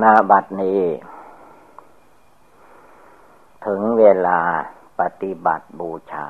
[0.00, 0.82] นาบัดนี้
[3.66, 4.40] ถึงเวลา
[5.00, 6.28] ปฏิบัติบูชา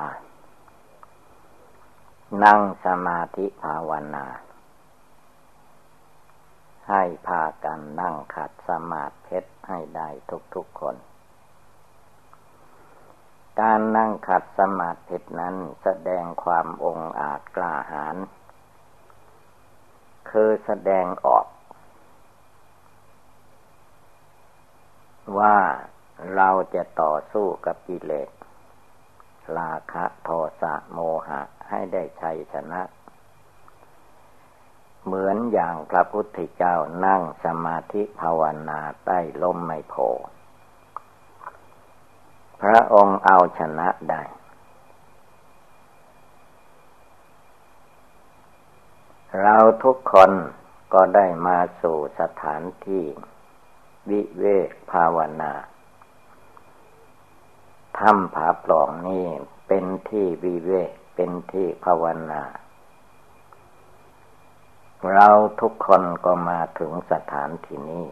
[2.43, 4.25] นั่งสมาธิภาวนา
[6.89, 10.09] ให้พากันนั่งขัดสมาธิให้ได้
[10.55, 10.95] ทุกๆคน
[13.59, 18.15] การนั่งขัดสมาธินั้นแสดงความองอาจกล้าหาญ
[20.29, 21.45] คือแสดงออก
[25.39, 25.57] ว่า
[26.35, 28.29] เราจะต่อสู้กับกิเลส
[29.57, 30.29] ราคะโท
[30.61, 32.81] สะโมหะให้ได้ชัยชนะ
[35.05, 39.95] เหมือนอย่างพระพุทธเจ้านั่งสมาธิภาวนาใต้ลมไมโพ
[42.61, 44.23] พระองค์เอาชนะได้
[49.41, 50.31] เราทุกคน
[50.93, 53.05] ก็ได้มาสู่สถานที่
[54.09, 55.53] วิเวกภาวนา
[57.97, 59.25] ถ้ำผาปล่องนี่
[59.67, 62.41] เป็นที่วิเวกเป็นที่ภาวนา
[65.13, 65.29] เรา
[65.61, 68.07] ทุกคนก็มาถึงสถานที่นี้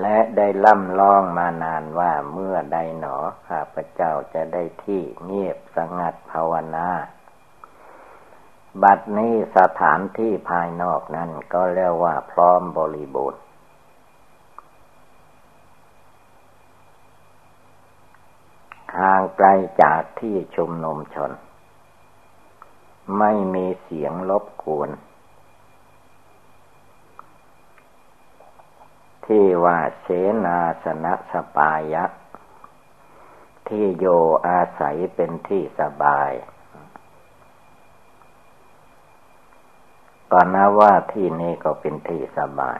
[0.00, 3.16] และได้ล่ำล่องมานานว่าเมื่อใดหนอ
[3.48, 6.88] ข้าพเจ้าจะได้ที่เงียบสงัดภาวนา
[8.82, 13.42] บัดนี้สถานที่ภายนอกนั้นก็เรียกว่าพร้อมบริบูรณ์
[18.98, 19.48] ห่างไกล
[19.82, 21.30] จากที่ชุมนุมชน
[23.18, 24.90] ไม่มีเสียงรบกวน
[29.26, 30.08] ที่ว่าเส
[30.44, 32.04] นาสนะสปายะ
[33.68, 34.06] ที่โย
[34.48, 36.32] อาศัยเป็นที่สบาย
[40.32, 42.78] ก็นะว่าที่นี้ก็เป็นที่สบาย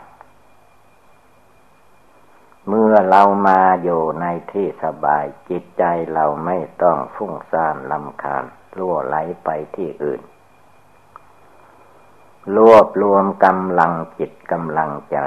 [2.69, 8.45] เมื่อเรามาอยู่ในที่สบาย จิตใจเราไม่ต้องฟุ้งซ่านลำคาญ
[8.79, 10.21] ล่วไหลไปที่อื่น
[12.57, 15.19] รวบรวมกำลังจิตกำลังใจ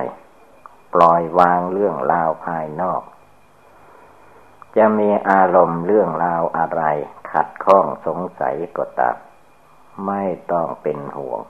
[0.94, 3.02] ปล่อยวางเรื่องราวภายนอก
[4.78, 6.84] จะมีอารมณ์เรื่องราวอะไร
[7.32, 9.18] ขัดข้องสงสัยก็ตาม
[10.08, 11.42] ไม่ต้องเป็นห่วง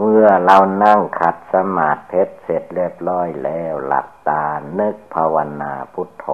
[0.00, 4.44] เมื่อเรานั่งขัดสมาธิเสร็จเรียบร้อยแล้วหลับตา
[4.78, 6.26] นึกภาวนาพุทโธ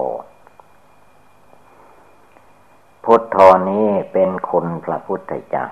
[3.03, 3.37] พุทโธ
[3.69, 5.65] นี้เป็นคุณพระพุทธเจ้า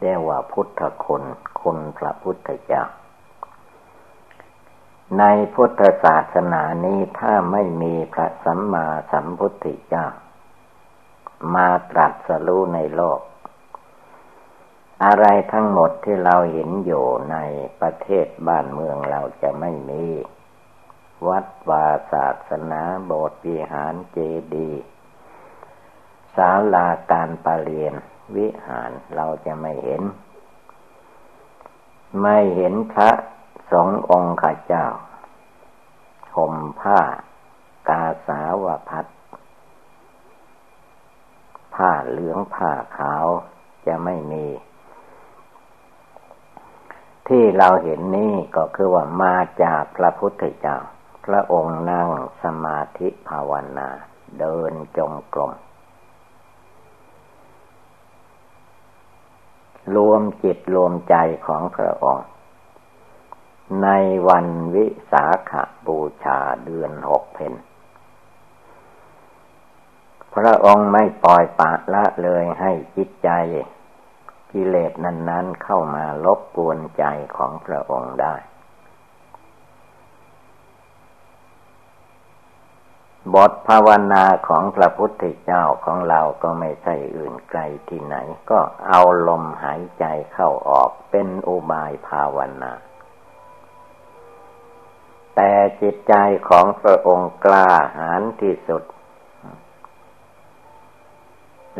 [0.00, 1.22] เรียกว่าพุทธคุณ
[1.60, 2.84] คุณพระพุทธเจ้า
[5.18, 10.06] ในพุทธศาสนานี้ถ้าไม่มีพระสัมมาสัมพุทธเจ้า
[11.54, 13.20] มาตรัสรู้ในโลก
[15.04, 17.36] อะไรทั้งหมดที่เราเห็นอยู่ใน
[17.80, 20.04] ประเทศบ้านเมืองเราจะไม่มี
[21.28, 24.18] วัดวาศาสนาโบสถ์วิหารเจ
[24.54, 24.82] ดีย์
[26.36, 27.94] ศาลาการประเรียน
[28.36, 30.02] วิหารเราจะไม่เห็น
[32.22, 33.10] ไม่เห็นพระ
[33.72, 34.86] สององค์ข้าเจ้า
[36.36, 37.00] ห่มผ้า
[37.88, 39.06] กาสาวพัด
[41.74, 43.26] ผ้าเหลืองผ้าขาว
[43.86, 44.46] จะไม่มี
[47.34, 50.78] ที่เราเห็นนี่ก็คือว่ามาจากพระพุทธเจ้า
[51.26, 52.10] พระองค์นั่ง
[52.42, 53.88] สมาธิภาวนา
[54.38, 55.52] เดินจงกรม
[59.96, 61.16] รวมจิตรวมใจ
[61.46, 62.26] ของพระองค์
[63.82, 63.88] ใน
[64.28, 65.52] วันวิสาข
[65.86, 67.54] บูชาเดือนหกเพน
[70.34, 73.30] พระองค์ไม่ปล่อยปะละเลยให้จิตใจ
[74.52, 77.04] กิเลสนั้น ๆ เข้ามาลบกวนใจ
[77.36, 78.34] ของพระองค์ได้
[83.34, 88.16] บทภาวนาของพระพุทธเจ้าของเราก็ไม่ใช่อื่นไกลที่ไหน
[88.50, 92.72] ก็เอาลมหายใจเข้าออกเป็นอุบายภาวนา
[95.36, 96.14] แต่จิตใจ
[96.48, 98.82] ของพระองค์กล้าหาญที่สุด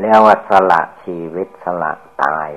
[0.01, 1.93] แล้วว่าสละชีวิตสละ
[2.25, 2.49] ตาย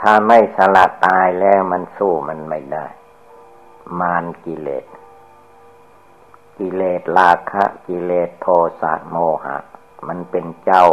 [0.00, 2.86] ถ้าไม่สละตายแล้วมันสู้มันไม่ได้
[4.00, 4.86] มานกิเลส
[6.58, 8.46] กิเลสราคะ กิเลสโท
[8.80, 9.58] สะโมหะ
[10.08, 10.86] มันเป็นเจ้า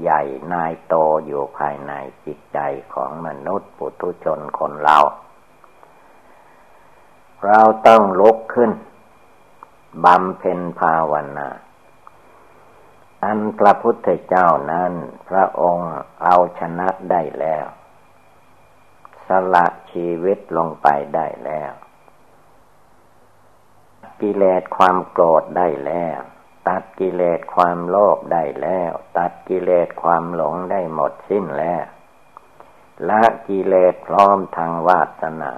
[0.00, 0.22] ใหญ่
[0.52, 0.94] นายโต
[1.26, 1.92] อยู่ภายใน
[2.24, 2.58] จิตใจ
[2.94, 4.98] ของมนุษย์ปุถุชนคนเรา
[7.46, 8.70] เราต้องลุกขึ้น
[10.04, 11.48] บำเพ็ญภาวนา
[13.24, 14.92] อันพระพุทธเจ้านั้น
[15.28, 15.92] พระองค์
[16.22, 17.66] เอาชนะได้แล้ว
[19.26, 21.72] สละชีวิตลงไปได้แล้ว
[24.20, 26.20] กิเลสความโกรธได้แล้ว
[26.68, 31.84] ตัดกิเลสความโลภได้แล้ว ตัดกิเลสความหลงได้หมดสิ้นแล้ว
[33.08, 35.52] ละกิเลสพร้อมทางวาสนา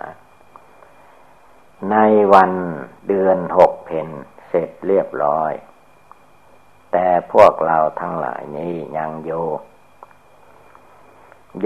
[1.90, 1.96] ใน
[2.34, 2.52] วัน
[3.08, 4.08] เดือนหกเพน
[4.48, 5.52] เสร็จเรียบร้อย
[6.96, 9.30] แต่พวกเราทั้งหลายนี้ยังโย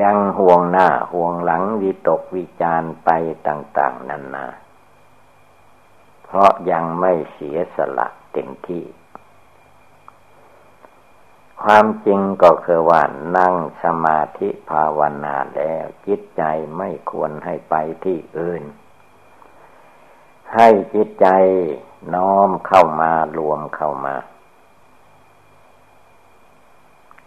[0.01, 3.11] ยังห่วงหน้าห่วงหลังวิตกวิจารไป
[3.47, 4.47] ต่าง ๆ นันนา
[6.25, 8.85] เพราะยังไม่เสียสละเต็มที่
[11.63, 13.03] ความจริงก็คือว่า
[13.37, 16.43] นั่งสมาธิภาวนาแล้วจิตใจ
[16.77, 18.63] ไม่ควรให้ไปที่อื่น
[20.55, 21.27] ให้จิตใจ
[22.15, 24.17] น้อมเข้ามารวมเข้ามา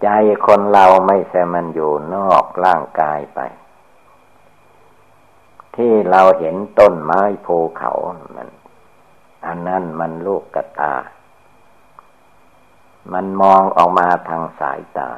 [0.04, 0.08] ใจ
[0.48, 3.40] คนเราไม่ใช่มันอยู่นอกร่างกายไป
[5.76, 7.92] ที่เราเห็นต้นไม้ภูเขา
[8.36, 8.50] มัน
[9.46, 10.96] อันนั้นมันลูกกระตา
[13.14, 15.10] มันมองออกมาทางสายตา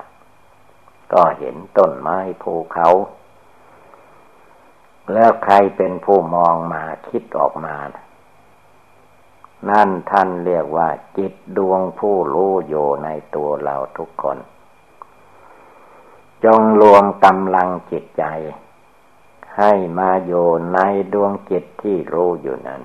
[1.14, 2.90] ก็เห็นต้นไม้ภูเขา
[5.14, 7.76] แล้วใครเป็นผู้มองมาคิดออกมา
[9.70, 14.38] นั่นท่านเรียกว่า จิตดวงผู้รู้อยู่ในตัวเราทุกคน
[16.46, 18.24] จงรวมกำลังจิตใจ
[19.58, 20.80] ให้มาอยู่ใน
[21.14, 22.82] ดวงจิตที่รู้อยู่นั้น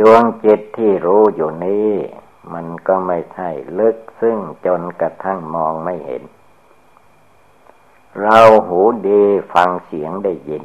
[0.00, 1.90] ดวงจิตที่รู้อยู่นี้
[2.52, 3.48] มันก็ไม่ใช่
[3.78, 6.22] ลึกซึ่งจนกระทั่งมองไม่เห็น
[8.20, 9.22] เราหูดี
[9.54, 10.64] ฟังเสียงได้ยิน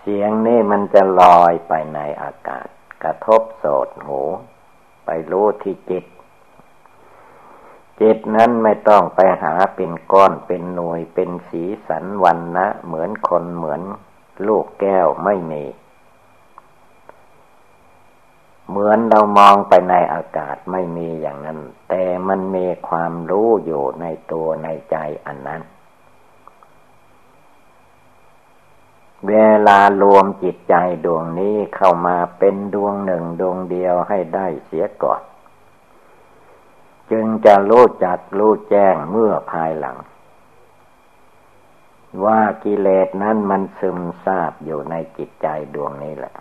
[0.00, 2.68] เสียงนี่มันจะลอยไปในอากาศ
[3.02, 4.20] กระทบโสดหู
[5.04, 6.04] ไปรู้ที่จิต
[8.00, 13.80] จิตนั้นไม่ต้องไปหาเป็นก้อนเป็นหน่วยเป็นสีสันวันนะเหมือนคนเหมือน
[14.46, 15.64] ลูกแก้วไม่มี
[18.68, 21.58] เหมือนเรามองไปในอากาศไม่มีอย่างนั้น
[21.88, 24.96] แต่มันมีความรู้อยู่ในตัวในใจ
[25.26, 25.62] อันนั้น
[29.28, 29.32] เว
[29.66, 30.74] ลารวมจิตใจ
[31.04, 35.22] ดวงนี้เข้ามาเป็นดวงหนึ่งดวงเดียวให้ได้เสียก่อน
[37.16, 39.96] จึงจะรู้จักรู้แจ้งเมื่อภายหลัง
[42.24, 46.34] ว่ากิเลสนั้นมันซึมซาบอยู่ในจิตใจดวงนี้แหละ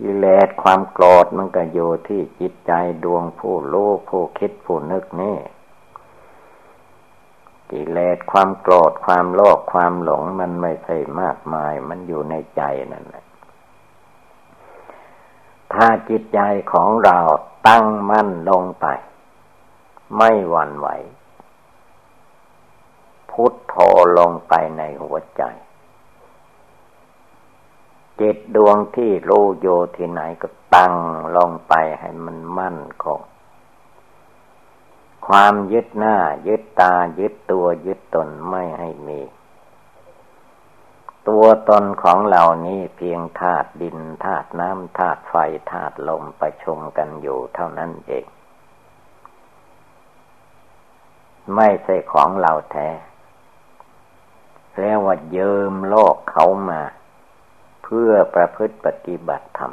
[0.00, 2.72] กิเลสความโกรธมันก็อยู่ที่จิตใจ
[3.04, 5.38] ดวงผู้รู้ผู้คิดผู้นึกนี่
[7.70, 12.62] กิเลสความโกรธความโลภความหลงมันไม่ใช่มากมาย มันอยู่ในใจ
[12.92, 13.24] นั่นแหละ
[15.72, 16.40] ถ้าจิตใจ
[16.72, 17.18] ของเรา
[17.66, 18.86] ตั้งมั่นลงไป
[20.16, 20.88] ไม่หวั่นไหว
[23.30, 23.74] พุทโธ
[24.18, 25.42] ลงไปในหัวใจ
[28.20, 30.94] จิตดวงที่รู้โยที่ไหนก็ตั้ง
[31.36, 33.20] ลงไปให้มันมั่นคง
[35.26, 39.20] ความยึดหน้า ยึดตายึดตัวยึดตนไม่ให้มี
[41.28, 45.34] ตัวตนของเหล่านี้เพียงธาตุดินธาตุน้ำธาตุไฟ
[45.70, 48.26] ธาตุลมประชุมกันอยู่เท่านั้นเอง
[51.54, 52.88] ไม่ใช่ของเราแท้
[54.80, 56.82] แล้วว่าเยิมโลกเขามา
[57.84, 59.72] เพื่อประพฤติปฏิบัติธรรม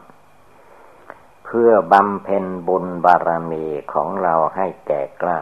[1.45, 5.39] เพื่อบำเพ็ญบุญบารมีของเราให้แก่กล้า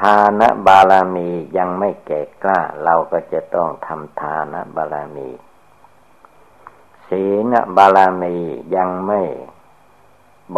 [0.00, 5.30] ทานบารมียังไม่แก่กล้า เราก็จะต้องทำทานบารมี
[7.08, 8.36] ศีลบารมี
[8.76, 9.22] ยังไม่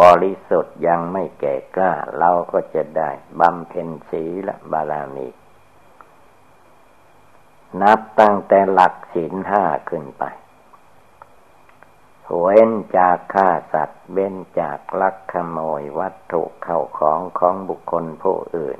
[0.01, 3.09] บริสุทธิ์ยังไม่แก่กล้า เราก็จะได้
[3.39, 5.27] บำเพ็ญศีลบารมี
[7.81, 10.23] นับตั้งแต่หลักศีลห้าขึ้นไป
[12.39, 18.79] เว้นจากฆ่าสัตว์ เว้นจากลักขโมยวัตถุเข้าของของบุคคลผู้อื่น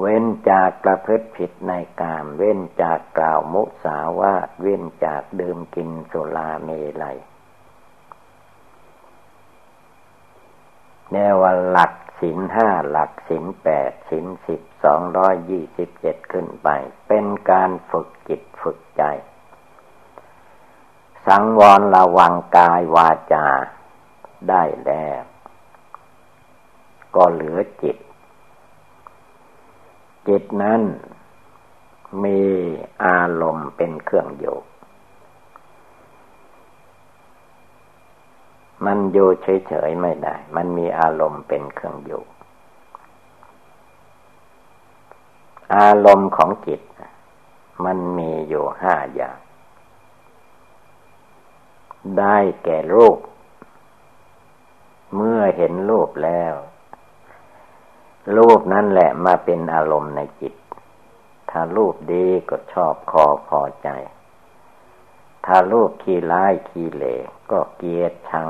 [0.00, 6.70] เว้นจากประพฤติผิดในกาม เว้นจากกล่าวมุสาวาทเว้นจากดื่มกินสุราเม
[7.02, 7.18] ลัย
[11.12, 16.68] แนวหลักสินห้าหลักสินแปดสินสิบสองร้อยยี่สิบเจ็ดขึ้นไป
[17.08, 19.02] เป็นการฝึกจิตฝึกใจ
[21.26, 23.46] สังวรระวังกายวาจา
[24.48, 25.22] ได้แล้ว
[27.16, 27.96] ก็เหลือจิต
[30.28, 30.82] จิตนั้น
[32.24, 32.40] มี
[33.04, 34.64] อารมณ์เป็นเครื่องโยก
[38.84, 42.22] มันอยู่เฉยๆไม่ได้ มันมีอารมณ์เป็นเครื่องอยู่
[45.76, 46.80] อารมณ์ของจิต
[47.84, 49.38] มันมีอยู่ห้าอย่าง
[52.18, 53.18] ได้แก่รูป
[55.16, 56.54] เมื่อเห็นรูปแล้ว
[58.36, 60.54] รูปนั่นแหละมาเป็นอารมณ์ในจิต
[61.50, 63.88] ถ้ารูปดีก็ชอบคอพอใจ
[65.46, 67.14] ถ้ารูปขี้ร้ายขี้เหล่
[67.50, 68.48] ก็เกลียดชัง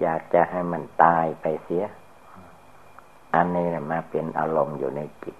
[0.00, 1.84] อยากจะให้มันตายไปเสีย
[3.34, 5.36] อันนี้มาเป็นอารมณ์อยู่ในจิต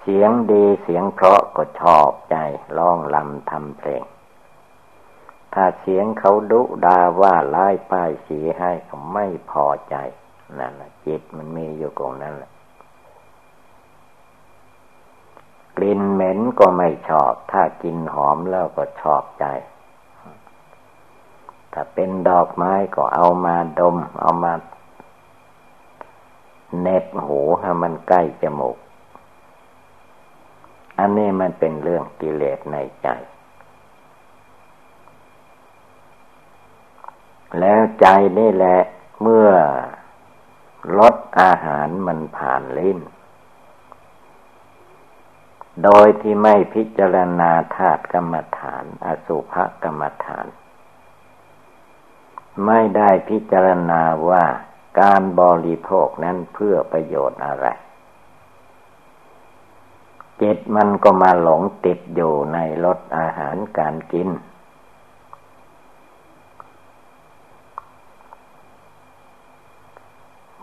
[0.00, 2.36] เสียงดีเสียงเพราะก็ชอบใจ
[2.78, 4.02] ร้องลำทำเพลง
[5.54, 9.96] ถ้าเสียงเขาดุดาว่าไล่ป้ายสีให้เขาไม่พอใจ
[10.58, 12.50] นั่นแหละจิตมันมีอยู่ตรงนั้นแหละ
[15.76, 19.44] กลิ่นเหม็นก็ไม่ชอบ ถ้ากินหอมแล้วก็ชอบใจ
[21.72, 24.52] ถ้าเป็นดอกไม้ก็เอามาดม เอามา
[26.80, 28.76] เน็บหูให้มันใกล้จมูก
[30.98, 33.08] อันนี้มันเป็นเรื่องกิเลสในใจ
[37.60, 38.06] แล้วใจ
[38.38, 38.78] นี่แหละ
[39.22, 39.48] เมื่อ
[40.98, 42.98] ลดอาหารมันผ่านลิ้น
[45.82, 50.46] โดยที่ไม่พิจารณาธาตุกรรมฐาน อสุภกรรมฐาน
[52.66, 54.44] ไม่ได้พิจารณาว่า
[55.00, 57.66] การบริโภคนั้นเพื่อประโยชน์อะไร
[60.42, 64.28] จิตมันก็มาหลงติดอยู่ในรสอาหารการกิน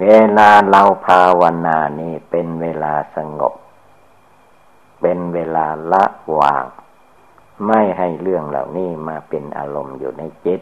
[0.02, 3.54] เวลาเราภาวนานี่เป็นเวลาสงบ
[5.02, 6.06] เป็นเวลาละ
[6.40, 6.66] วาง
[7.68, 10.62] ไม่ให้เรื่องเหล่านี้มาเป็นอารมณ์อยู่ในจิต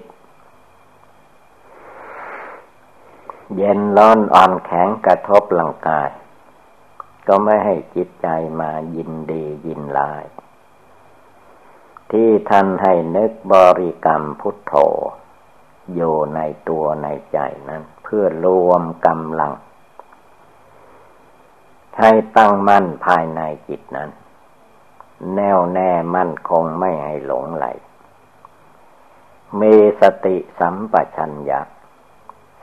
[3.55, 6.09] เย็นร้อนอ่อนแข็งกระทบร่างกาย
[7.27, 8.27] ก็ไม่ให้จิตใจ
[8.59, 10.23] มายินดียินลาย
[12.11, 14.73] ที่ท่านให้นึกบริกรรมพุทโธ
[15.93, 19.53] อยู่ในตัวในใจนั้น พื่อรวมกำลัง
[21.99, 24.09] ให้ตั้งมั่นภายในจิตนั้น
[25.35, 27.65] แน่วแน่มั่นคงไม่ให้หลงไหล
[29.61, 31.61] มีสติสัมปชัญญะ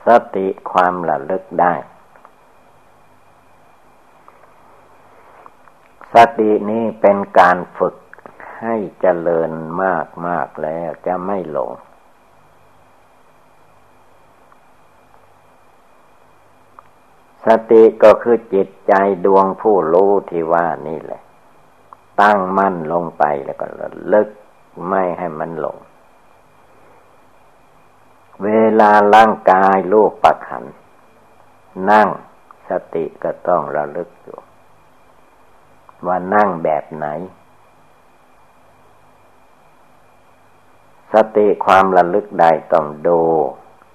[0.07, 1.73] สติความระลึกได้
[6.13, 7.95] สตินี้เป็นการฝึก
[8.61, 9.51] ให้เจริญ
[9.83, 11.71] มากมากแล้วจะไม่หลง
[17.47, 18.93] สติก็คือจิตใจ
[19.25, 21.21] ดวงผู้รู้ที่ว่านี่แหละ
[22.21, 24.27] ตั้งมั่นลงไปแล้วก็ระลึก
[24.89, 25.77] ไม่ให้มันหลง
[28.43, 28.49] เว
[28.79, 30.63] ลาร่างกายลูกประขัน
[31.91, 32.07] นั่ง
[32.69, 34.39] สติก็ต้องระลึกอยู่
[36.07, 37.07] ว่านั่งแบบไหน
[41.13, 43.19] สติความระลึกได้ต้องดู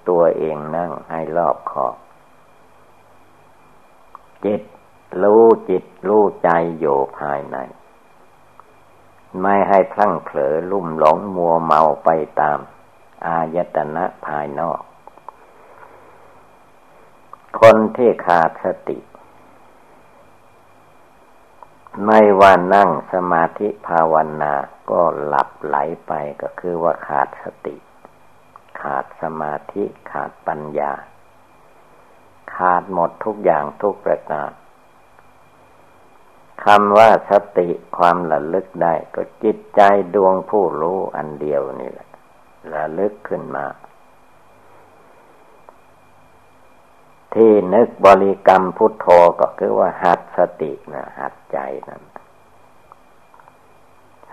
[0.09, 1.95] ตัวเองนั่งให้รอบขอบ
[4.45, 4.61] จิต
[5.21, 7.57] รู้จิตรู้ใจอยู่ภายใน
[9.41, 12.09] ไม่ให้พลั้งเผลอลุ่มหลงมัวเมาไป
[12.41, 12.59] ตาม
[13.25, 14.81] อายตนะภายนอก
[17.59, 18.99] คนที่ขาดสติ
[22.05, 24.53] ไม่ว่านั่งสมาธิภาวนา
[24.91, 27.75] ก็หลับไหลไปก็คือว่าขาดสติ
[28.81, 30.91] ขาดสมาธิขาดปัญญา
[32.55, 34.51] ขาดหมดทุกอย่างทุกประการ
[36.63, 39.81] คำว่าสติความระลึกได้ ก็จิตใจ
[40.15, 42.09] ดวงผู้รู้อันเดียวนี่แหละ
[42.73, 43.65] ระลึกขึ้นมา
[47.33, 49.07] ที่นึกบริกรรมพุทโธ
[49.39, 51.57] ก็คือว่าหัดสตินะหัดใจ
[51.89, 52.03] นั่น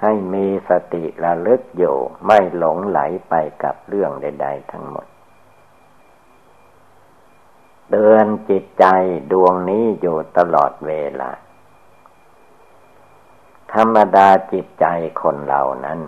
[0.01, 1.97] ให้มีสติระลึกอยู่
[2.27, 5.07] ไม่หลงไหลไปกับเรื่องใด ๆ ทั้งหมด
[7.91, 8.87] เตือนจิตใจ
[9.33, 11.31] ดวงนี้อยู่ตลอดเวลา
[13.73, 14.87] ธรรมดาจิตใจ
[15.21, 16.01] คนเรานั้น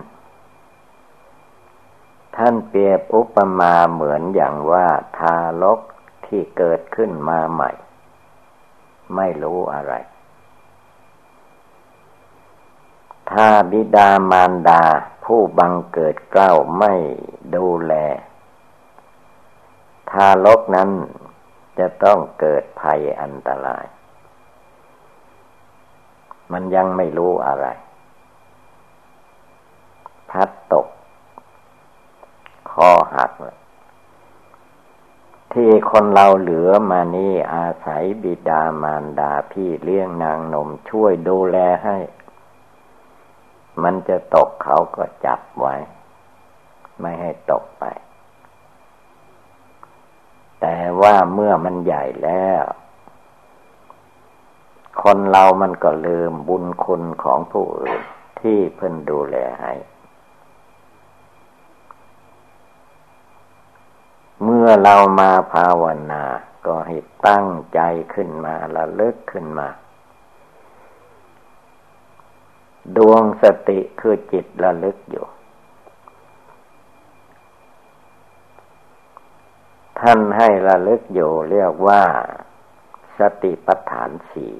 [2.35, 4.87] ท่านเปรียบอุปมาเหมือนอย่างว่า
[5.17, 5.79] ทารก
[6.25, 7.71] ที่เกิดขึ้นมาใหม่
[9.15, 9.93] ไม่รู้อะไร
[13.31, 14.83] ถ้าบิดามารดา
[15.25, 16.93] ผู้บังเกิดเกล้าไม่
[17.55, 17.93] ดูแล
[20.11, 20.91] ทารกนั้น
[21.79, 23.85] จะต้องเกิดภัยอันตราย
[26.51, 27.67] มันยังไม่รู้อะไร
[30.29, 30.87] พัดตก
[32.71, 33.31] คอหัก
[35.53, 41.97] ที่คนเราเหลือมานี่อาศัยบิดามารดาพี่เลี้ยงนางนมช่วยดูแลให้
[43.83, 45.75] มันจะตกเขาก็จับไว้
[47.01, 47.83] ไม่ให้ตกไป
[50.65, 52.63] แต่ว่าเมื่อมันใหญ่แล้ว
[55.01, 58.01] คนเรามันก็ลืมบุญคุณของผู้อื่น
[58.39, 59.73] ที่เพิ่นดูแลให้
[64.43, 66.23] เมื่อเรามาภาวนา
[66.65, 67.79] ก็ให้ตั้งใจ
[68.13, 69.67] ขึ้นมาละเลึกขึ้นมา
[72.97, 75.25] ดวงสติคือจิตระลึกอยู่
[79.99, 82.03] ท่านให้ระลึกอยู่เรียกว่า
[83.17, 84.53] สติปัฏฐานสี่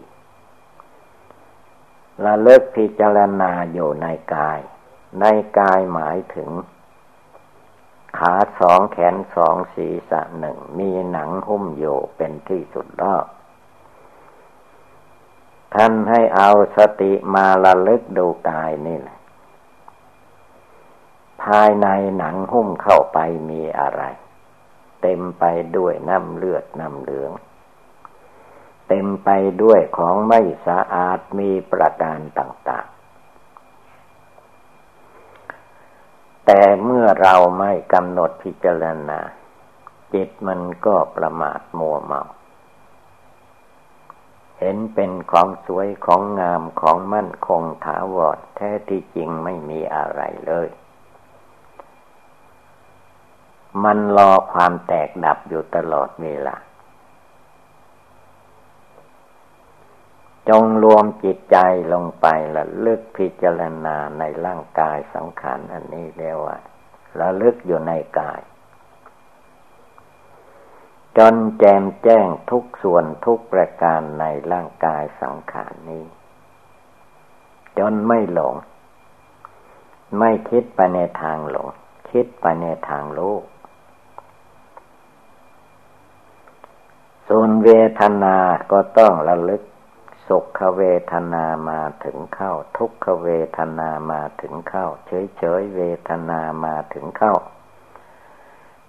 [2.25, 4.59] ระลึกพิจารณาอยู่ในกาย
[5.21, 5.25] ใน
[5.59, 6.49] กายหมายถึง
[8.17, 13.25] ขาสองแขนสองศีรษะหนึ่ง มีหนังหุ้มอยู่เป็นที่สุดรอบ
[15.75, 19.19] ท่านให้เอาสติมาระลึกดูกายนี่แหละ
[21.43, 21.87] ภายใน
[22.17, 23.17] หนังหุ้มเข้าไป
[23.49, 24.03] มีอะไร
[25.03, 25.43] เต็มไป
[25.77, 27.31] ด้วยน้ำเลือดน้ำเหลือง
[28.87, 29.29] เต็มไป
[29.63, 32.93] ด้วยของไม่สะอาดมีประการต่างๆ
[36.45, 39.19] แต่เมื่อเราไม่กำหนดพิจารณา
[40.13, 42.21] จิตมันก็ประมาทมัวเมา
[44.59, 50.67] เห็นเป็นของสวยของงามของมั่นคงถาวรแท้ที่จริงไม่มีอะไรเลย
[53.83, 56.55] มันรอความแตกดับอยู่ตลอดเวลา
[60.49, 61.57] จงรวมจิตใจ
[61.93, 66.57] ลงไปละลึกพิจารณาในร่างกายสังขารอันนี้เรียกว่า
[67.19, 68.41] ละลึกอยู่ในกาย
[71.17, 76.05] จนแจมแจ้งทุกส่วนทุกประการในร่างกายสังขารนี้
[77.77, 78.55] จนไม่หลง
[80.19, 81.67] ไม่คิดไปในทางหลง
[82.11, 83.43] คิดไปในทางโลก
[87.27, 88.37] ส่วนเวทนา
[88.71, 89.63] ก็ต้องระลึก
[90.27, 97.35] สุขเวทนามาถึงเข้า ทุกขเวทนามาถึงเข้า เฉยเฉยเวทนามาถึงเข้า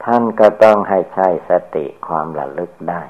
[0.05, 3.03] ท่านก็ต้องให้ใช้สติความระลึกได้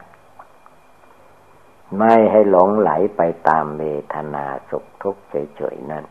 [1.99, 3.85] ไม่ให้หลงไหลไปตามเว
[4.15, 6.05] ทนาสุขทุกข์เฉยๆนั่น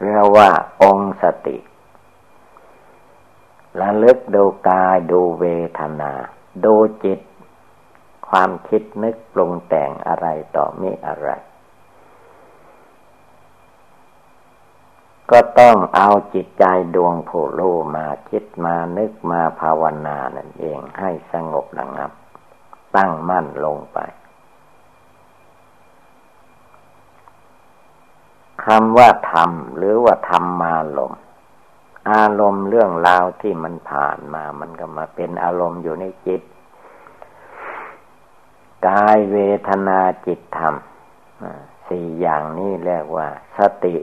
[0.00, 0.50] เรียกว่า
[0.82, 1.58] องค์สติ
[3.80, 5.46] ระลึกดูกายดูเว
[5.78, 6.12] ทนา
[6.64, 7.20] ดูจิต
[8.28, 11.30] ความคิดนึกปรุงแต่งอะไรต่อมีอะไร
[15.30, 16.64] ก็ต้องเอาจิตใจ
[16.94, 22.10] ดวงผู้รู้มาคิดมานึกมาภาวนานั่นเองให้สงบระงับ
[22.96, 23.98] ตั้งมั่นลงไป
[28.64, 31.12] คำว่าธรรมหรือว่าธรรมมาลม
[32.10, 36.42] อารมณ์เรื่องราวที่มันผ่านมา มันก็มาเป็นอารมณ์อยู่ในจิต
[38.86, 39.36] กายเว
[39.68, 40.74] ทนาจิตธรรม
[41.88, 43.96] สี่อย่างนี้เรียกว่า สติ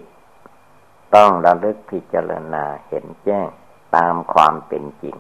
[1.16, 3.48] ต้องระลึกพิจารณาเห็นแจ้ง
[3.96, 5.16] ตามความเป็นจริง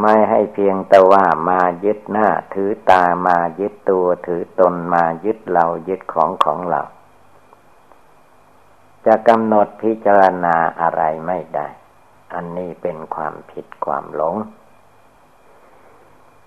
[0.00, 6.82] ไม่ให้เพียงแต่ว่ามายึดหน้า ถือตามายึดตัวถือตนมายึดเรายึดของของเรา
[9.06, 11.68] จะกำหนดพิจารณาอะไรไม่ได้
[12.34, 14.36] อันนี้เป็นความผิดความหลง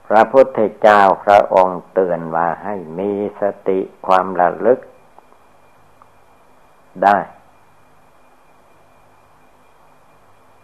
[0.08, 3.12] พระพุทธเจ้าพระองค์เตือนว่าให้มี
[3.42, 4.80] สติความระลึก
[7.04, 7.18] ได้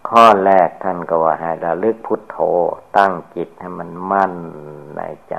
[0.09, 2.37] ข้อแรกท่านก็ว่าให้ระลึกพุทโธ
[2.97, 4.33] ตั้งจิตให้มันมั่น
[4.95, 5.33] ในใจ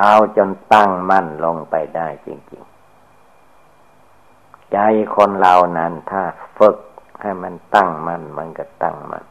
[0.00, 2.62] เอาจนตั้งมั่นลงไปได้จริง
[4.72, 4.78] ใจ
[5.16, 6.22] คนเรานั้นถ้า
[6.58, 6.76] ฝึก
[7.22, 9.24] ให้มันตั้งมันมันก็ตั้งมั่น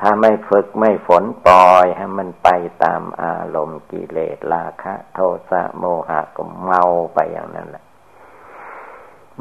[0.00, 2.48] ถ้าไม่ฝึกไม่ฝนปล่อยให้มันไป
[2.82, 5.18] ตามอารมณ์กิเลสราคะ โท
[5.50, 6.82] สะโมหะก็เมา
[7.14, 7.84] ไปอย่างนั้นแหละ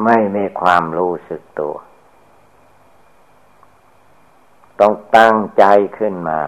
[0.04, 1.76] ไม่มีความรู้สึกตัว
[4.80, 5.64] ต้องตั้งใจ
[5.98, 6.40] ขึ้นมา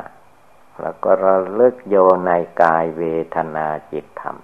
[0.81, 1.95] แล้วก็ระลึกโย
[2.25, 3.03] ในกายเว
[3.35, 4.37] ทนาจิตธรรม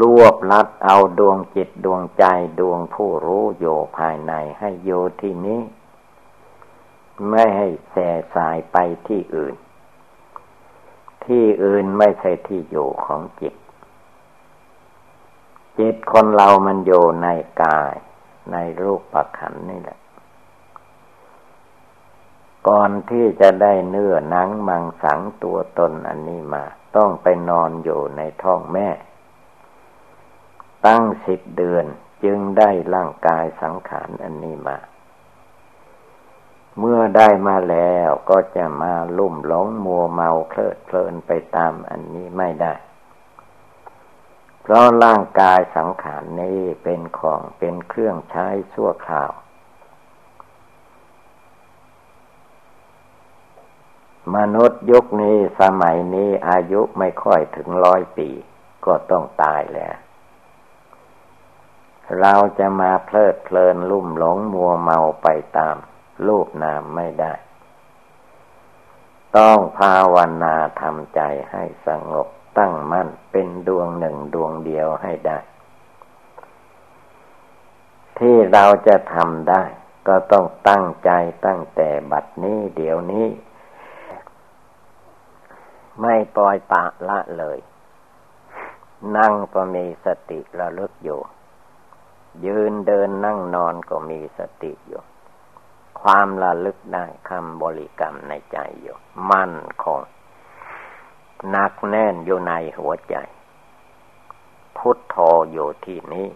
[0.00, 2.24] รวบลัดเอาดวงจิตดวงใจ
[2.60, 3.66] ดวงผู้รู้โย
[3.98, 5.60] ภายในให้โยที่นี้
[7.28, 8.76] ไม่ให้แส่สายไป
[9.08, 9.54] ที่อื่น
[11.26, 13.54] ที่อื่นไม่ใช่ที่อยู่ของจิต
[15.78, 17.28] จิตคนเรามันอยู่ใน
[17.62, 17.94] กาย
[18.52, 19.98] ในรูปประขันนี่แหละ
[22.68, 26.64] ก่อนที่จะได้เนื้อหนังมังสังตัวตนอันนี้มา
[26.96, 28.88] ต้องไปนอนอยู่ในท้องแม่
[30.86, 31.86] ตั้งสิบเดือน
[32.24, 34.78] จึงได้ร่างกายสังขารอันนี้มา
[36.78, 42.74] เมื่อได้มาแล้วก็จะมาลุ่มหลงมัวเมาเพลิดเพลินไปตามอันนี้ไม่ได้
[44.62, 49.32] เพราะร่างกายสังขารนี้เป็นของเป็นเครื่องใช้ชั่วคราว
[54.36, 58.28] มนุษย์ยุคนี้สมัยนี้อายุไม่ค่อยถึงร้อยปี
[58.86, 59.96] ก็ต้องตายแล้ว
[62.20, 65.76] เราจะมาเพลิดเพลินลุ่มหลงมัวเมาไปตาม
[66.26, 67.32] รูปนามไม่ได้
[69.36, 71.20] ต้องภาวนาทำใจ
[71.50, 72.26] ให้สงบ
[72.58, 75.38] ตั้งมั่นเป็นดวงหนึ่งดวงเดียวให้ได้
[78.18, 79.62] ที่เราจะทำได้
[80.08, 81.10] ก็ต้องตั้งใจ
[81.46, 83.28] ตั้งแต่บัดนี้เดี๋ยวนี้
[86.00, 87.58] ไม่ปล่อยปะละเลย
[89.16, 91.20] นั่งก็มีสติระลึกอยู่
[92.46, 95.02] ยืนเดินนั่งนอนก็มีสติอยู่
[96.00, 98.96] ความระลึกได้คำบริกรรมในใจอยู่
[99.30, 100.00] มั่นคง
[101.50, 103.16] หนักแน่นอยู่ในหัวใจ
[104.76, 105.16] พุทโธ
[105.52, 106.28] อยู่ที่นี้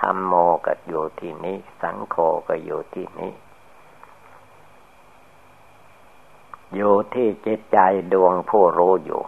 [0.00, 0.32] ธรรมโม
[0.66, 2.16] ก็อยู่ที่นี้ สังโฆ
[2.48, 3.32] ก็อยู่ที่นี้
[6.74, 7.78] อยู่ที่จิตใจ
[8.12, 9.22] ดวงผู้รู้อยู่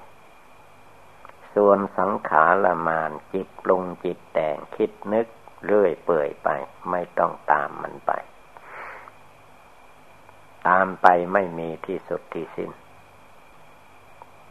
[1.54, 5.26] ส่วนสังขารมานจิตปรุงจิตแต่งคิดนึก
[5.66, 6.48] เรื่อยเปื่อยไป
[6.90, 8.12] ไม่ต้องตามมันไป
[10.68, 12.70] ตามไปไม่มีที่สุดที่สิ้น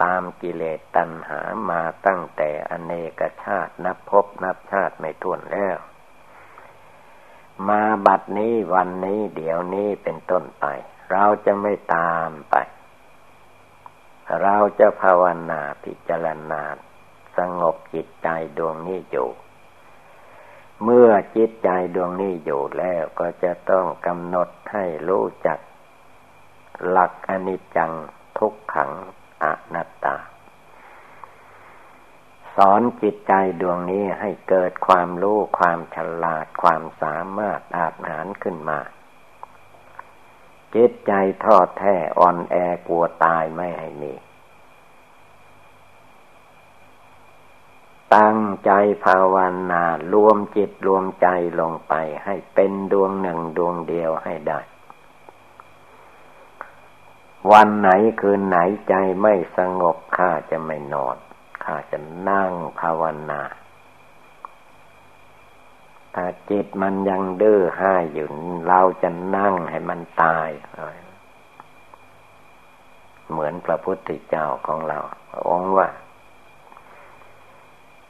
[0.03, 5.77] ตามกิเลสตัณหามาตั้งแต่อเนกชาตินับพบนับชาติไม่ท้วนแล้ว
[7.69, 10.65] มาบัดนี้วันนี้เดี๋ยวนี้เป็นต้นไป
[11.11, 12.55] เราจะไม่ตามไป
[14.41, 16.63] เราจะภาวนาพิจารณา
[17.37, 19.29] สงบจิตใจดวงนี้อยู่
[20.83, 25.59] เมื่อจิตใจดวงนี้อยู่แล้วก็จะต้องกำหนดให้รู้จัก
[26.87, 27.91] หลักอนิจจัง
[28.37, 28.91] ทุกขัง
[29.43, 30.17] อนัตตา
[32.55, 38.79] สอนจิตใจดวงนี้ให้เกิดความรู้ความฉลาดความสามารถอาจหารขึ้นมา
[40.75, 41.13] จิตใจ
[41.45, 42.55] ทอดแท้อ่อนแอ
[42.87, 44.13] กลัวตายไม่ให้มี
[48.15, 48.71] ตั้งใจ
[49.05, 49.35] ภาว
[49.71, 51.27] นา รวมจิตรวมใจ
[51.59, 54.59] ลงไป ให้เป็นดวงหนึ่งดวงเดียวให้ได้
[57.51, 57.89] วันไหน
[58.21, 58.57] คืนไหน
[58.89, 61.17] ใจไม่สงบข้าจะไม่นอน
[61.63, 61.97] ข้าจะ
[62.29, 63.41] นั่งภาวนา
[66.15, 68.27] ถ้าจิตมันยังดื้อห้าอยู่
[68.67, 70.49] เราจะนั่งให้มันตาย
[73.31, 74.99] เหมือนพระพุทธเจ้าของเรา
[75.49, 75.87] องค์ว่า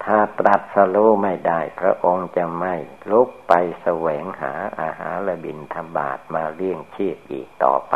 [0.05, 2.75] ถ้าตรัสรู้ไม่ได้ พระองค์จะไม่
[3.11, 7.95] ลุกไปแสวงหาอาหารและบินธบาตมาเลี้ยงชีพอีกต่อไป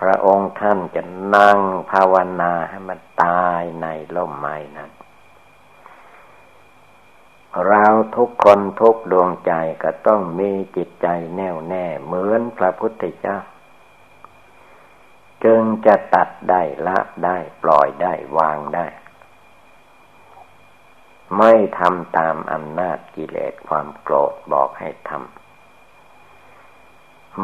[0.00, 1.02] พระองค์ท่านจะ
[1.34, 1.58] นั่ง
[1.90, 4.90] ภาวนาให้มันตายในล่มไม้นั้น
[7.66, 13.38] เราทุกคนทุกดวงใจก็ต้องมีจิตใจแน่วแน่เหมือนพระพุทธเจ้า
[15.44, 18.86] จึงจะตัดได้ละได้ปล่อยได้วางได้
[21.38, 25.20] ไม่ทำตามอำนาจกิเลสความโกรธบอกให้ทำ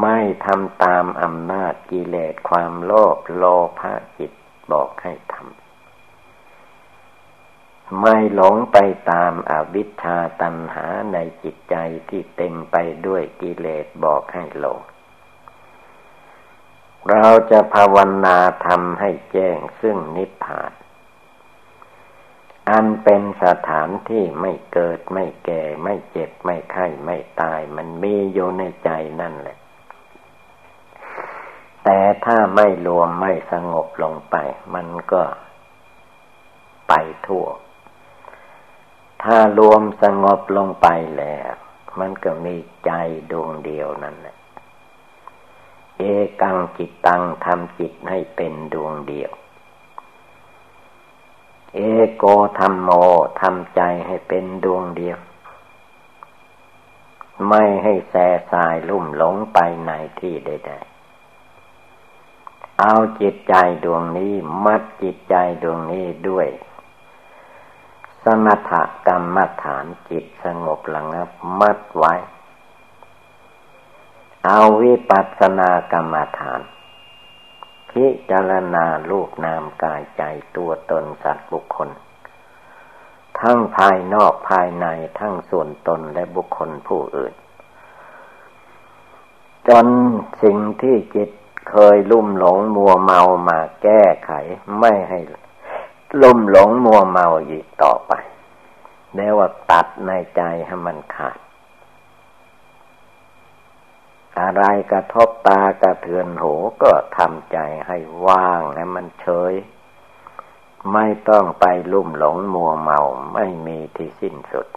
[0.00, 3.44] ไม่ทำตามอำนาจกิเลสความโลภโล
[3.78, 4.32] ภะจิต
[4.72, 5.42] บอกให้ทำ
[8.00, 8.76] ไม่หลงไป
[9.10, 11.76] ตามอาวิชชาตัณหาในจิตใจ
[12.08, 14.78] ที่เต็มไปด้วยกิเลสบอกให้หลง
[17.10, 20.72] เราจะภาวนาทำให้แจ้งซึ่งนิพพาน
[22.68, 29.58] อันเป็นสถานที่ไม่เกิดไม่แก่ ไม่เจ็บไม่ไข้ไม่ตาย มันมีอยู่ในใจนั่นแหละ
[31.84, 34.36] แต่ถ้าไม่รวมไม่สงบลงไป
[34.74, 35.22] มันก็
[36.88, 36.92] ไป
[37.26, 37.46] ทั่ว
[39.22, 41.52] ถ้ารวมสงบลงไปแล้ว
[42.00, 42.90] มันก็มีใจ
[43.30, 44.36] ดวงเดียวนั่นแหละ
[45.98, 46.02] เอ
[46.42, 49.32] กังจิตตังทำจิตให้เป็นดวงเดียว
[51.74, 51.80] เอ
[52.16, 52.24] โก
[52.58, 52.88] ธรรมโม
[53.40, 55.18] ทำใจให้เป็นดวงเดียว
[57.48, 58.14] ไม่ให้แส
[58.52, 60.98] สายลุ่มหลงไปในที่ใดๆ
[62.80, 63.54] เอาจิตใจ
[63.84, 64.32] ดวงนี้
[64.64, 66.48] มัดจิตใจดวงนี้ด้วย
[68.22, 68.72] สมถ
[69.06, 71.28] กรรมฐานจิตสงบระงับ
[71.58, 72.14] มัดไว้
[74.46, 76.60] เอาวิปัสสนากรรมฐาน
[77.90, 80.22] พิจารณาลูกนามกายใจ
[80.56, 81.88] ตัวตนสัตว์บุคคล
[83.40, 84.86] ทั้งภายนอกภายใน
[85.18, 87.34] ทั้งส่วนตนและบุคคลผู้อื่น
[89.68, 89.86] จน
[90.42, 91.30] สิ่งที่จิต
[91.70, 94.32] เคยลุ่มหลงมัวเมามาแก้ไข
[94.78, 95.18] ไม่ให้
[96.22, 98.12] ลุ่มหลงมัวเมาอีกต่อไป
[99.16, 101.38] แล้วว่าตัดในใจให้มันขาด
[104.40, 107.96] อะไรกระทบตากระเทือนหูก็ทำใจให้
[108.26, 109.54] ว่างให้มันเฉย
[110.92, 113.00] ไม่ต้องไปลุ่มหลงมัวเมา
[113.34, 114.68] ไม่มีที่สิ้นสุด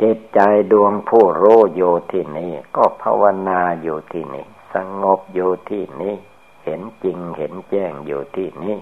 [0.00, 0.40] จิตใจ
[0.72, 6.14] ดวงผู้รู้อยู่ที่นี้ ก็ภาวนาอยู่ที่นี้สงบอยู่ที่นี้
[6.64, 8.76] เห็นจริงเห็นแจ้งอยู่ที่นี้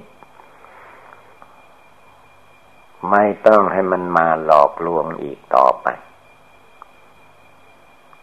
[3.11, 5.87] ไม่ต้องให้มันมาหลอกลวงอีกต่อไป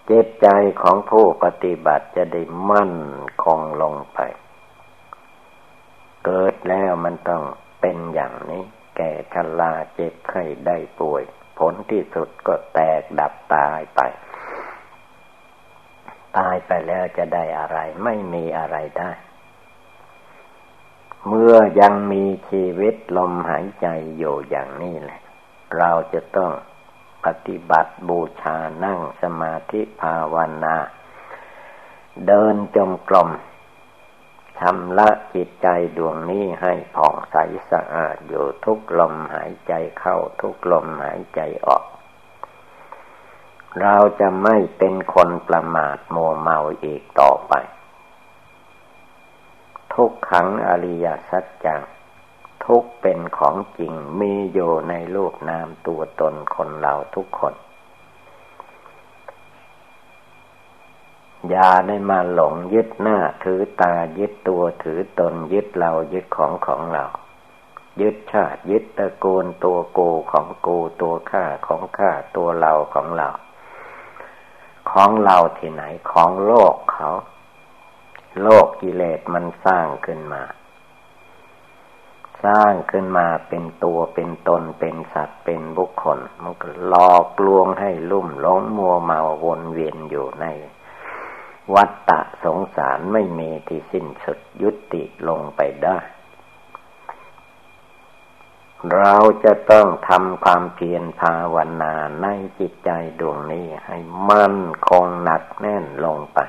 [0.09, 0.47] จิตใจ
[0.81, 2.41] ของผู้ปฏิบัติจะได้
[2.71, 2.95] มั่น
[3.43, 4.19] คงลงไป
[6.25, 7.43] เกิดแล้วมันต้อง
[7.81, 8.63] เป็นอย่างนี้
[8.97, 11.23] แก่ชราเจ็บไข้ได้ป่วย
[11.59, 14.01] ผลที่สุดก็แตกดับตายไป
[16.37, 19.11] ตายไปแล้วจะได้อะไร ไม่มีอะไรได้
[21.27, 25.21] เมื่อยังมีชีวิตลมหายใจอยู่อย่างนี้แหละ
[25.77, 26.51] เราจะต้อง
[27.25, 30.77] ปฏิบัติบูชานั่งสมาธิภาวนา
[32.27, 33.29] เดินจมกลม
[34.59, 37.35] ชำระจิตใจดวงนี้ให้ผ่องใส
[37.71, 41.83] สะอาดอยู่ทุกลมหายใจเข้าทุกลมหายใจออก
[43.81, 47.53] เราจะไม่เป็นคนประมาทโมเมาอีกต่อไป
[49.93, 51.81] ทุกขังอริยสัจจัง
[52.69, 57.53] ทุกเป็นของจริงมีอยู่ในรูปนามตัวตนคนเราทุกคน
[61.49, 67.05] อย่าได้มาหลงยึดหน้าถือตายึดตัวถือตนยึดเรายึดของของเรา
[68.01, 69.99] ยึดชาติยึดตระกูลตัวโก
[70.31, 70.69] ของโก
[71.01, 73.29] ตัวข้าของข้าตัวเราของเรา
[74.91, 77.09] ของเราที่ไหนของโลกเขา
[78.41, 80.43] โลกกิเลสมันสร้างขึ้นมา
[82.45, 90.45] สร้างขึ้นมาเป็นตัวเป็นตนเป็นสัตว์เป็นบุคคล มันก็หลอกลวงให้ลุ่มหลงมัวเมาวนเวียนอยู่ใน
[91.73, 95.97] วัฏฏะสงสารไม่มีที่สิ้นสุดยุติลงไปได้
[98.95, 102.27] เราจะต้องทำความเพียรภาวนาใน
[102.59, 103.97] จิตใจดวงนี้ให้
[104.29, 104.57] มั่น
[104.89, 106.39] คงหนักแน่นลงไป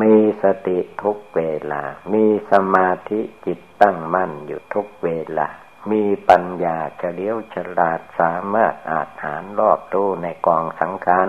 [0.00, 1.40] มีสติทุกเว
[1.72, 5.48] ลา มีสมาธิจิตตั้งมั่นอยู่ทุกเวลา
[5.90, 11.28] มีปัญญาเฉลียวฉลาดสามารถอาจหารรอบตู้ในกองสังขาร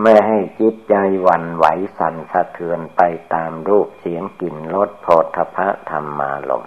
[0.00, 1.66] ไม่ให้จิตใจหวั่นไหว
[1.98, 3.00] สั่นสะเทือนไป
[3.34, 5.24] ตามรูปเสียงกลิ่นรสโผฏ
[5.56, 6.64] ฐะธรรมาลม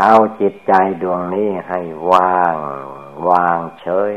[0.00, 1.80] เอาจิตใจดวงนี้ให้
[2.12, 2.56] ว่าง
[3.28, 4.14] วางเฉย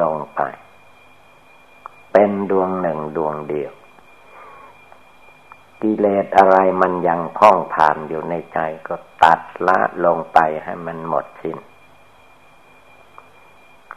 [0.00, 0.40] ลงไป
[2.18, 3.72] เป็นดวงหนึ่งดวงเดียว
[5.82, 11.58] กิเลสอะไรมันยังพ่องผ่านอยู่ในใจก็ตัดละลงไปให้มันหมดสิน้น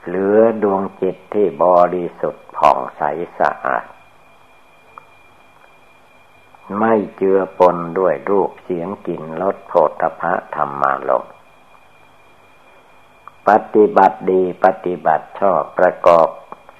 [0.05, 3.01] เหลือดวงจิตที่บริสุทธิ์ผ่องใส
[3.39, 3.85] สะอาด
[6.79, 11.25] ไม่เจือปนด้วยรูปเสียงกลิ่นรสโผฏฐะธรรมารม
[13.47, 16.29] ปฏิบัติดีปฏิบัติชอบประกอบ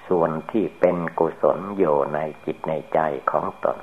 [0.10, 3.00] ส่วนที่เป็นกุศลอยู่ในจิตในใจ
[3.32, 3.78] ของตน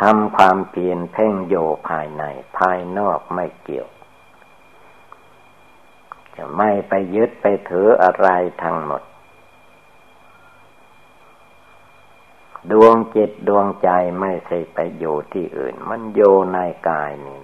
[0.00, 1.54] ทำความเปลี่ยนเพ่งโย
[1.88, 2.24] ภายใน
[2.58, 3.88] ภายนอกไม่เกี่ยว
[6.36, 8.28] จะไม่ไปยึดไปถืออะไร
[8.62, 9.02] ทั้งหมด
[12.70, 16.20] ดวงจิตดวงใจไม่ใช่ไปอยู่ที่อื่น มันโย
[16.52, 17.40] ในกายนี่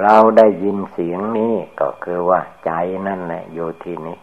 [0.00, 2.70] เราได้ยินเสียงนี้ก็คือว่าใจ
[3.06, 4.18] นั่นแหละอยู่ที่นี้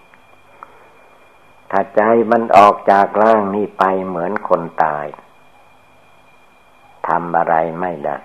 [1.71, 2.01] ถ้าใจ
[2.32, 5.06] มันออกจากร่างนี้ไปเหมือนคนตาย
[7.08, 8.17] ทำอะไรไม่ได้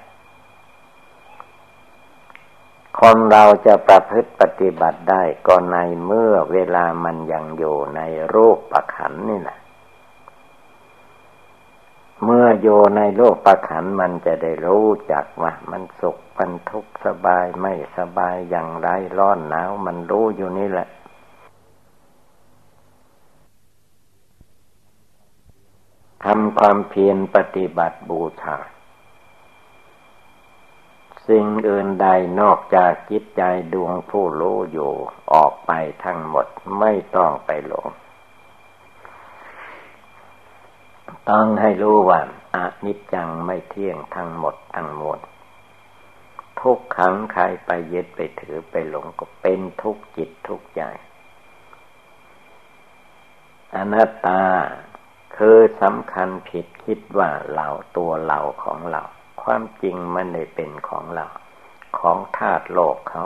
[3.01, 5.77] คนเราจะประพฤติปฏิบัติได้ก็ใน
[6.07, 8.01] เมื่อเวลามันยังอยู่ใน
[8.35, 9.59] รูปประขันนี่แหละ
[12.25, 20.89] เมื่อโยในโลกประขันมันจะได้รู้จักว่า มันสุขมันทุกข์สบายไม่สบายอย่างไรร้อนหนาวมันรู้อยู่นี่แหละ
[26.25, 28.57] ทำความเพียรปฏิบัติบูชา
[31.29, 32.07] สิ่งอื่นใด
[32.41, 34.93] นอกจากจิตใจดวงผู้รู้อยู่
[35.33, 35.71] ออกไป
[36.05, 36.47] ทั้งหมด
[36.79, 37.87] ไม่ต้องไปหลง
[41.31, 42.21] ต้องให้รู้ว่า
[42.55, 45.21] อานิจจังไม่เที่ยงทั้งหมดทั้งมวล
[46.61, 50.83] ทุกขังใครไปยึดไปถือไปหลงก็เป็นทุกจิตทุกใจ
[53.75, 54.43] อนัตตา
[55.43, 59.03] คือสำคัญผิดคิดว่าเราตัวเราของเรา
[59.43, 61.27] ความจริงมันไม่เป็นของเรา
[61.99, 63.25] ของธาตุโลกเขา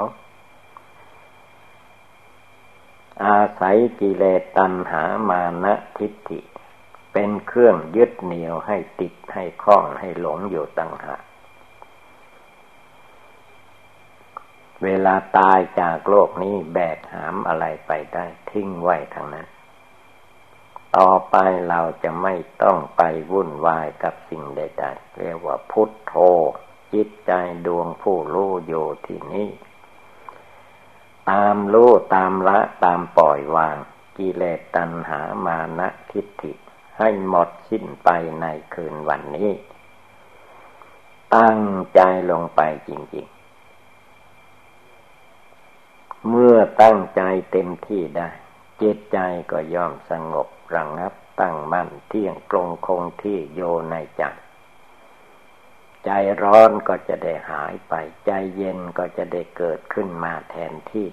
[3.24, 6.40] อาศัยกิเลสตัณหามานะทิฏฐิ
[7.12, 11.22] เป็นเครื่องยึดเหนี่ยวให้ติดให้คล้องให้หลงอยู่ตั้งหาก
[14.84, 19.46] เวลาตายจากโลกนี้แบกหามอะไรไปได้ทิ้งไว้ทางนั้น
[20.96, 21.36] ต่อไป
[21.68, 26.14] เราจะไม่ต้องไปวุ่นวายกับสิ่งใดๆ เรียกว่าพุทโธ
[26.92, 27.32] จิตใจ
[27.66, 29.50] ดวงผู้รู้อยู่ที่นี่
[31.30, 33.76] ตามรู้ตามละตามปล่อยวาง
[34.16, 36.52] กิเลสตัณหามานะทิฏฐิ
[36.98, 38.08] ให้หมดสิ้นไป
[38.40, 39.52] ในคืนวันนี้
[41.36, 41.60] ตั้ง
[41.94, 43.26] ใจลงไปจริง
[45.30, 48.28] ๆ เมื่อตั้งใจเต็มที่ได้
[48.82, 49.18] จิตใจ
[49.50, 54.22] ก็ย่อมสงบระงงับตั้งมั่นเที่ยงตรงคงที่โยในใจ
[56.04, 56.10] ใจ
[56.42, 57.92] ร้อนก็จะได้หายไป
[58.26, 61.08] ใจเย็นก็จะได้เกิดขึ้นมาแทนที่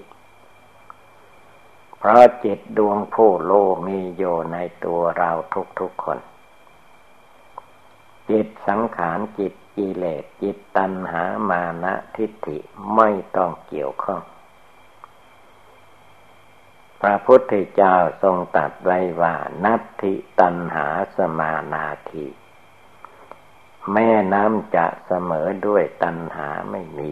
[1.97, 3.51] เพราะจิตดวงผู้โล
[3.87, 5.31] มีโยในตัวเรา
[5.79, 6.19] ทุกๆคน
[8.29, 12.57] จิตสังขารจิตกิเลสจิตตัณหามานะทิฏฐิ
[12.95, 14.21] ไม่ต้องเกี่ยวข้อง
[17.01, 20.87] พระพุทธเจ้าทรงตัดไว้ว่านัตถิตันหา
[21.17, 22.25] สมานาที
[23.93, 27.11] แม่น้ำจะเสมอด้วยตันหาไม่มี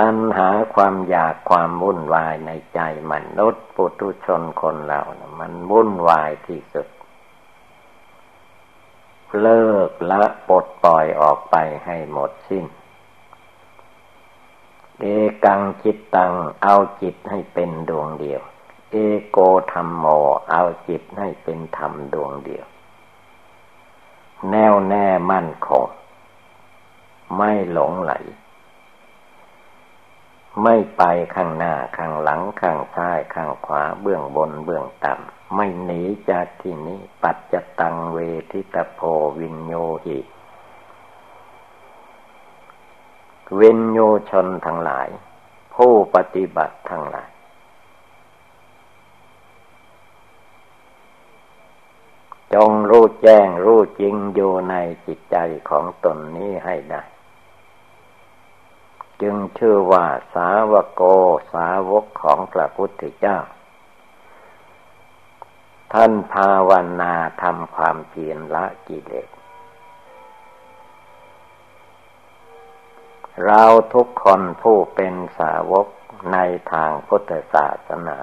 [0.00, 2.80] ตันหาความอยากความวุ่นวายในใจ
[3.12, 6.88] มนุษย์ปุถุชนคนเรานะมันวุ่นวายที่สุด
[9.40, 12.64] เลิกละปลดปล่อยออกไปให้หมดสิ้น
[15.06, 15.10] เอ
[15.44, 18.42] กังจิตตัง เอาจิตให้เป็นดวงเดียว
[18.90, 18.96] เอ
[19.30, 19.38] โก
[19.72, 20.04] ธรรมโม
[20.50, 22.66] เอาจิตให้เป็นธรรมดวงเดียว
[24.50, 25.86] แน่วแน่มั่นคง
[27.36, 28.12] ไม่หลงไหล
[30.62, 31.02] ไม่ไป
[31.34, 38.18] ข้างหน้าข้างหลังข้างซ้ายข้างขวาเบื้องบนเบื้องต่ำไม่หนีจากที่นี้ ปัจจตังเว
[38.50, 39.00] ทิตโพ
[39.38, 40.18] วินโยหิ
[43.56, 43.98] เวนโย
[44.30, 45.08] ชนทั้งหลาย
[45.74, 47.30] ผู้ปฏิบัติทั้งหลาย
[52.54, 54.74] จงรู้แจ้งรู้จริงอยู่ใน
[55.06, 55.36] จิตใจ
[55.70, 57.02] ของตนนี้ให้ได้
[59.22, 61.02] จึงชื่อว่าสาวโก
[61.52, 63.38] สาวกของพระพุทธเจ้า
[65.92, 69.28] ท่านภาวนาทำความเพียรละกิเลส
[73.42, 75.86] เราทุกคนผู้เป็นสาวก
[76.32, 76.38] ใน
[76.72, 78.18] ทางพุทธศาสนา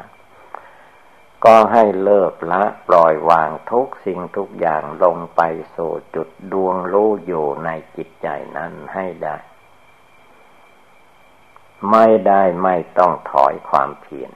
[1.45, 5.41] ก็ให้เลิกละปล่อยวางทุกสิ่งทุกอย่างลงไป
[5.75, 9.37] สู่จุดดวงรู้อยู่ในจิตใจนั้นให้ได้
[11.91, 14.31] ไม่ได้ไม่ต้องถอยความเพียร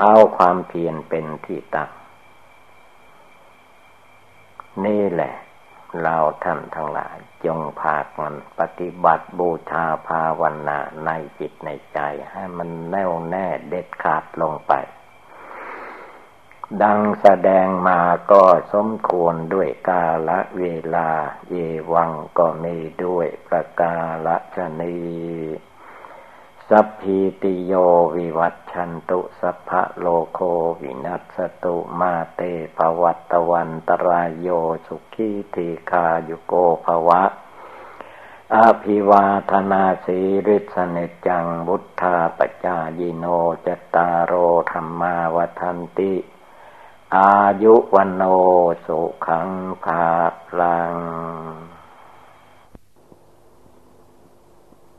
[0.00, 1.90] เอาความเพียรเป็นที่ตั้ง
[4.84, 5.34] นี่แหละ
[6.00, 11.98] เราท่านทั้งหลาย จงพากันปฏิบัติบูชาภาวนาในจิตในใจ
[12.30, 14.72] ให้มันแน่วแน่เด็ดขาดลงไป
[16.82, 18.00] ดังแสดงมา
[18.32, 20.64] ก็สมควรด้วยกาละเว
[20.94, 21.08] ลา
[21.50, 21.56] เย
[21.92, 23.94] วังก็มีด้วยประกา
[24.26, 24.96] ละชนี
[26.76, 27.72] สัพพีติโย
[28.16, 30.40] วิวัตชันตุสัพพะโลโค
[30.80, 32.40] วินัสตุมาเต
[32.76, 34.48] ภวัตวันตรายโย
[34.86, 36.52] สุขีติคายุโก
[36.84, 37.22] ภวะ
[38.54, 40.96] อาภิวาธนาสีริสเน
[41.26, 43.24] จังบุทธาปจายิโน
[43.66, 44.32] จตารโร
[44.72, 46.14] ธรรมาวทันติ
[47.16, 48.22] อายุวันโน
[48.86, 49.48] สุขัง
[49.84, 50.04] ภา
[50.60, 50.94] ลัง